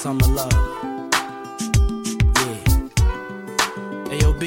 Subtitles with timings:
[0.00, 0.50] summer love.
[2.40, 2.64] Yeah.
[4.16, 4.44] AOB,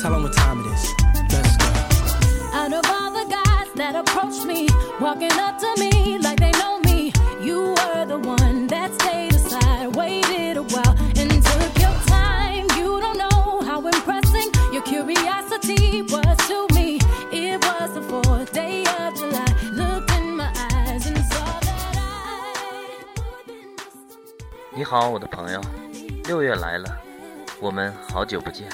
[0.00, 0.84] tell them what time it is.
[1.30, 1.66] Let's go.
[2.54, 4.68] Out of all the guys that approached me,
[4.98, 5.91] walking up to me
[24.92, 25.60] 好，我的朋友，
[26.24, 26.86] 六月来了，
[27.62, 28.68] 我们好久不见。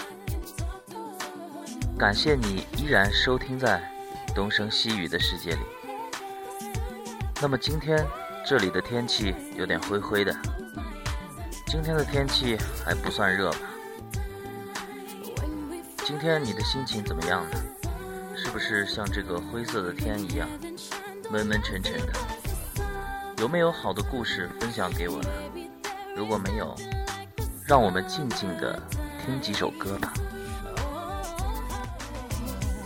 [1.96, 3.80] 感谢你依然收听在
[4.34, 5.60] 东升西雨的世界里。
[7.40, 8.04] 那么今天
[8.44, 10.36] 这里的天气有点灰灰的，
[11.68, 13.58] 今天的天气还不算热吧？
[15.98, 17.62] 今天你的心情怎么样呢？
[18.34, 20.48] 是不是像这个灰色的天一样
[21.30, 22.12] 闷闷沉沉的？
[23.36, 25.28] 有没有好的故事分享给我呢？
[26.18, 26.74] 如果没有，
[27.64, 28.76] 让我们静静的
[29.24, 30.12] 听几首歌吧。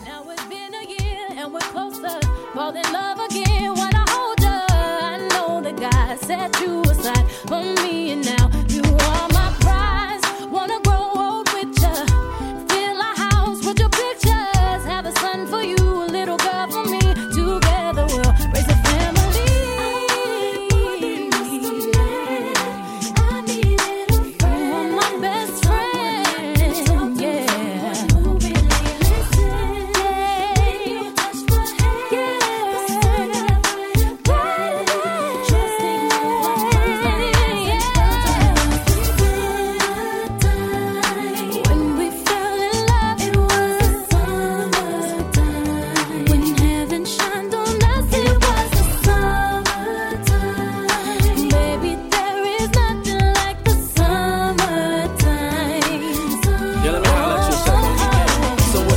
[0.05, 2.21] Now it's been a year and we're closer.
[2.55, 4.51] Fall in love again when I hold you.
[4.51, 8.42] I know that God set you aside for me, and now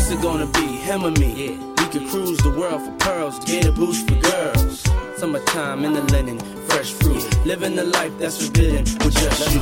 [0.06, 0.68] what's it gonna be?
[0.78, 1.58] Him or me?
[1.80, 4.84] We could cruise the world for pearls, get a boost for girls.
[5.18, 7.24] Summertime in the linen, fresh fruit.
[7.44, 9.62] Living the life that's forbidden with just you.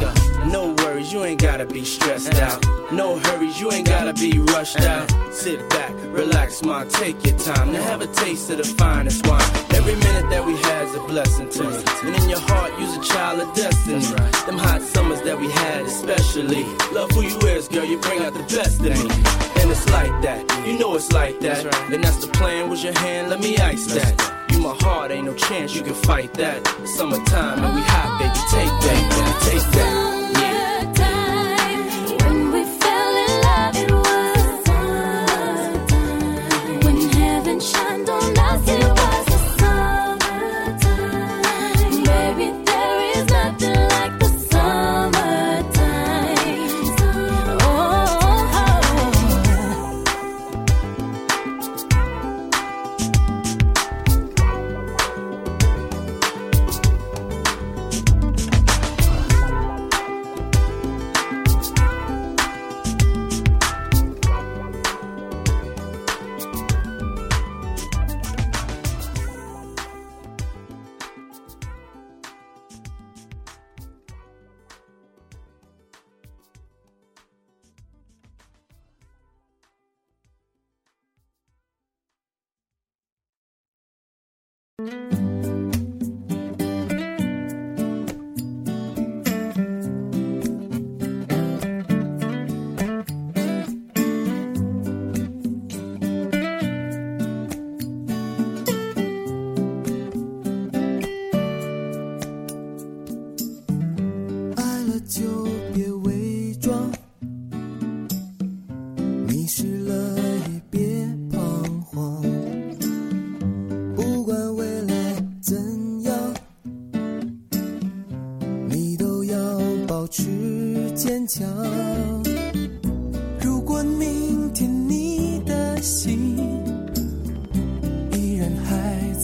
[0.51, 2.61] No worries, you ain't gotta be stressed out.
[2.91, 5.09] No hurries, you ain't gotta be rushed out.
[5.31, 9.49] Sit back, relax, ma, take your time to have a taste of the finest wine.
[9.71, 11.83] Every minute that we had's a blessing to me.
[12.03, 14.03] And in your heart, you's a child of destiny.
[14.45, 16.65] Them hot summers that we had, especially.
[16.91, 19.52] Love who you is, girl, you bring out the best in me.
[19.63, 21.63] And it's like that, you know it's like that.
[21.89, 24.49] Then that's the plan, was your hand, let me ice that.
[24.51, 26.67] You my heart, ain't no chance you can fight that.
[26.85, 30.22] Summertime and we hot, baby, take that, baby, take that.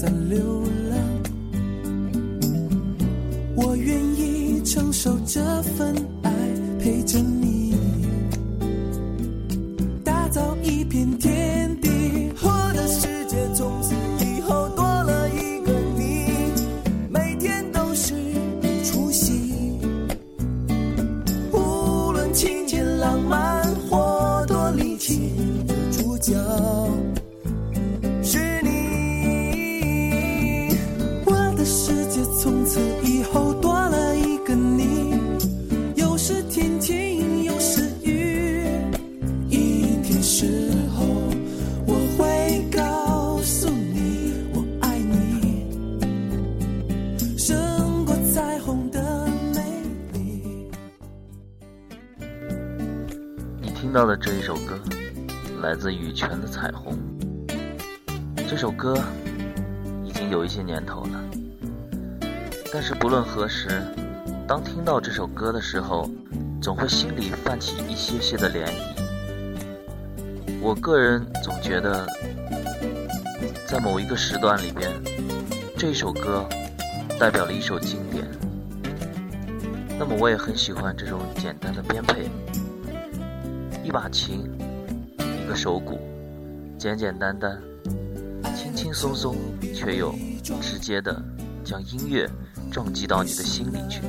[0.01, 0.97] 在流浪。
[3.53, 5.93] 我愿意承受这份
[55.79, 56.93] 自羽泉的《彩虹》。
[58.49, 59.01] 这首歌
[60.03, 61.23] 已经有一些年头了，
[62.73, 63.81] 但是不论何时，
[64.45, 66.09] 当听到这首歌的时候，
[66.61, 68.71] 总会心里泛起一些些的涟漪。
[70.61, 72.05] 我个人总觉得，
[73.65, 74.91] 在某一个时段里边，
[75.77, 76.45] 这首歌
[77.17, 78.27] 代表了一首经典。
[79.97, 82.29] 那么我也很喜欢这种简单的编配。
[83.81, 84.45] 一把琴，
[85.49, 85.97] 个手鼓，
[86.77, 87.59] 简简单单，
[88.55, 89.35] 轻轻松松，
[89.73, 90.13] 却又
[90.61, 91.19] 直接的
[91.63, 92.29] 将音乐
[92.69, 94.03] 撞击到你的心里去。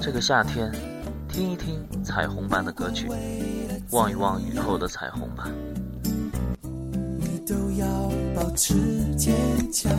[0.00, 0.70] 这个夏天，
[1.28, 3.08] 听一听彩虹般的歌曲，
[3.90, 5.50] 望一望雨后的彩虹吧。
[7.18, 8.72] 你都要保持
[9.16, 9.34] 坚
[9.72, 9.92] 强。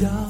[0.00, 0.29] 这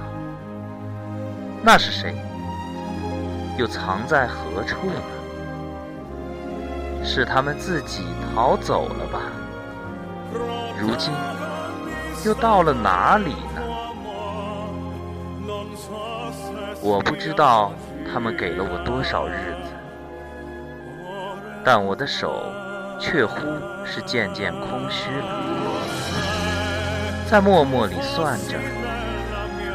[1.63, 2.15] 那是谁？
[3.57, 5.01] 又藏在何处呢？
[7.03, 8.03] 是他们自己
[8.33, 9.19] 逃走了吧？
[10.79, 11.13] 如今
[12.25, 13.61] 又到了哪里呢？
[16.81, 17.71] 我不知道
[18.11, 19.69] 他们给了我多少日子，
[21.63, 22.51] 但我的手
[22.99, 23.37] 却乎
[23.85, 25.27] 是渐渐空虚了。
[27.29, 28.57] 在默默里算着，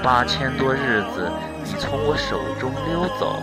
[0.03, 1.31] 八千多日子
[1.69, 3.43] 你从我手中溜走，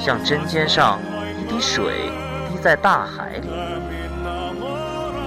[0.00, 0.98] 像针尖上
[1.38, 2.10] 一滴水
[2.48, 3.48] 滴在大海里。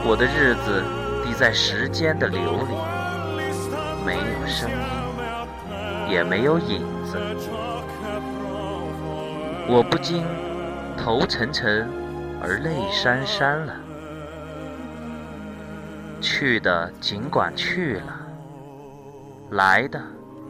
[0.03, 0.83] 我的日子
[1.23, 2.73] 滴在时间的流里，
[4.03, 7.17] 没有声音，也没有影子。
[9.67, 10.25] 我不禁
[10.97, 11.87] 头沉沉
[12.41, 13.75] 而泪潸潸了。
[16.19, 18.19] 去的尽管去了，
[19.51, 20.01] 来的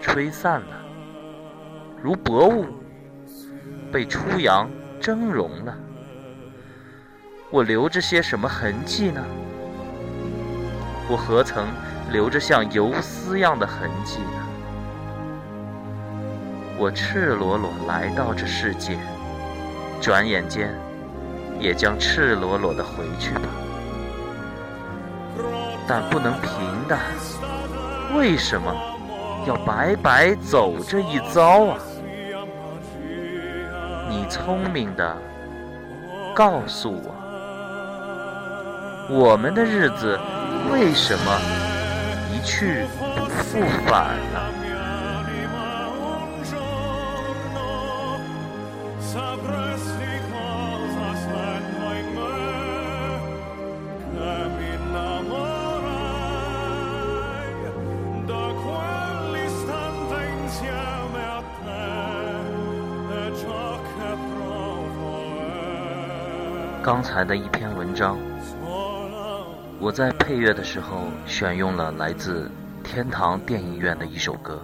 [0.00, 0.76] 吹散了；
[2.02, 2.66] 如薄雾，
[3.92, 4.68] 被初阳
[5.00, 5.76] 蒸融了。
[7.50, 9.22] 我留着些什么痕迹呢？
[11.08, 11.66] 我何曾
[12.12, 14.46] 留着像游丝样的痕迹呢？
[16.78, 18.98] 我赤裸裸来到这世界。
[20.00, 20.74] 转眼间，
[21.58, 23.42] 也将赤裸裸的回去吧。
[25.86, 26.50] 但不能平
[26.88, 26.98] 的，
[28.16, 28.74] 为什么
[29.46, 31.78] 要白白走这一遭啊？
[34.08, 35.16] 你聪明的，
[36.34, 37.14] 告诉我，
[39.08, 40.18] 我们的日子
[40.70, 41.40] 为什么
[42.32, 42.84] 一去
[43.16, 44.59] 不复返了？
[66.82, 68.18] 刚才的一篇文章，
[69.78, 72.50] 我在配乐的时候选用了来自
[72.82, 74.62] 天堂电影院的一首歌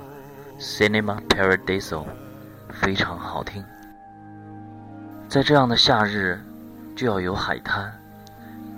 [0.60, 2.04] 《Cinema Paradiso》，
[2.70, 3.62] 非常好听。
[5.28, 6.40] 在这样的夏日，
[6.96, 7.92] 就要有海滩，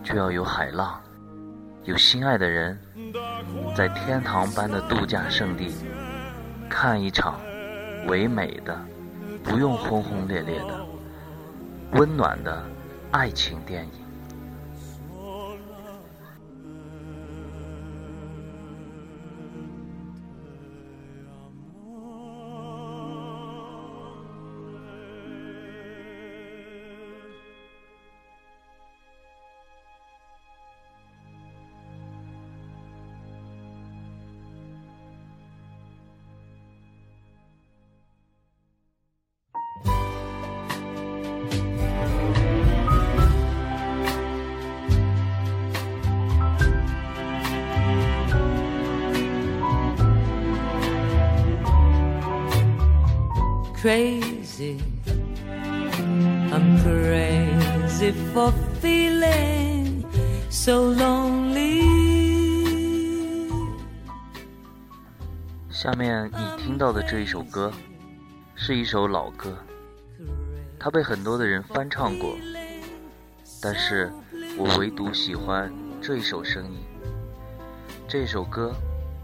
[0.02, 1.00] 就要有海浪，
[1.84, 2.76] 有心爱的人，
[3.76, 5.72] 在天堂般的度假胜地，
[6.68, 7.38] 看一场
[8.08, 8.76] 唯美的、
[9.44, 10.84] 不用轰轰烈烈的、
[11.92, 12.60] 温暖的。
[13.10, 14.07] 爱情电影。
[53.88, 54.76] Crazy.
[56.52, 58.52] I'm crazy for
[58.82, 60.04] feeling
[60.50, 61.88] so lonely.
[65.70, 67.72] 下面你听到的这一首歌，
[68.54, 69.56] 是一首老歌，
[70.78, 72.36] 它被很多的人翻唱过，
[73.62, 74.12] 但是
[74.58, 76.78] 我唯独喜欢这一首声音。
[78.06, 78.74] 这首歌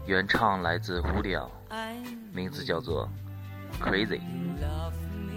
[0.07, 1.51] 原唱来自胡里奥，
[2.33, 3.07] 名字叫做
[3.80, 4.18] 《Crazy》。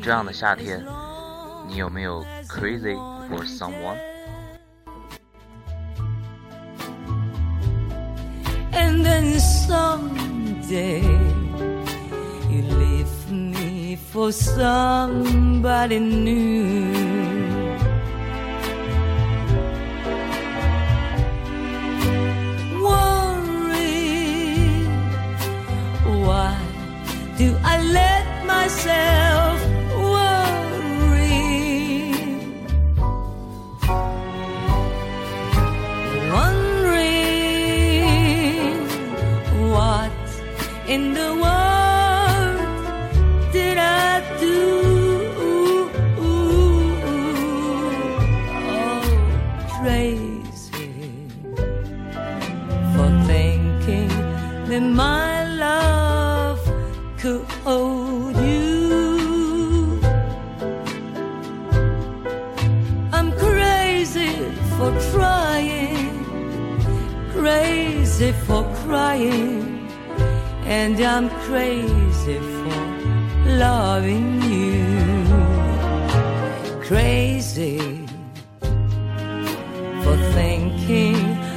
[0.02, 0.84] 这样的夏天，
[1.68, 2.96] 你有没有 crazy
[3.30, 3.98] for someone？
[8.74, 11.02] And then someday
[12.50, 17.34] you leave me for somebody new.
[28.69, 29.59] Myself
[29.97, 31.23] worry?
[36.31, 37.49] Wondering
[39.73, 40.13] what
[40.87, 41.68] in the world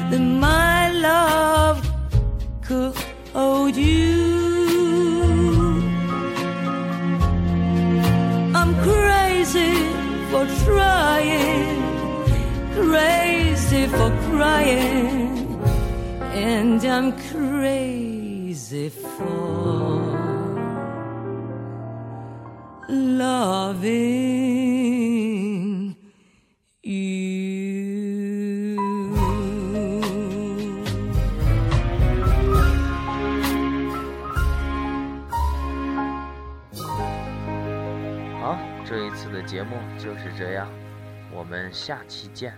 [0.10, 1.80] that my love
[2.62, 2.95] could
[3.34, 4.21] hold you.
[8.60, 9.73] I'm crazy
[10.32, 11.82] for trying,
[12.73, 15.30] crazy for crying,
[16.34, 20.01] and I'm crazy for
[22.89, 24.12] loving
[38.91, 40.69] 这一次的节目就是这样，
[41.32, 42.54] 我们下期见。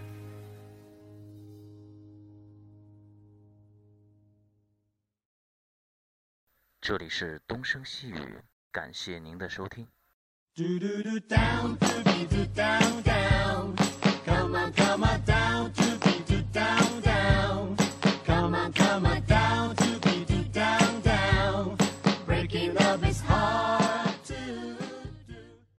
[6.82, 8.40] 这里是东升西语，
[8.72, 9.88] 感谢您的收听。